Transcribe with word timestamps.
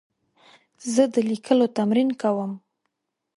زه 0.93 1.03
د 1.13 1.15
لیکلو 1.31 1.65
تمرین 1.77 2.09
کوم. 2.21 2.51